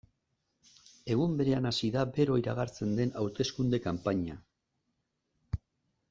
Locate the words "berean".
1.41-1.67